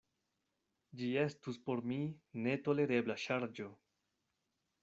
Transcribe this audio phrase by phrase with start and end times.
[1.01, 1.99] Ĝi estus por mi
[2.47, 3.73] netolerebla ŝarĝo.